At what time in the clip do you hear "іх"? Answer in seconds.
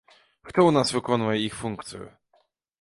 1.43-1.53